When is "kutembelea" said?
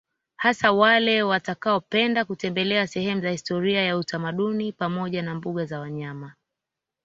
2.25-2.87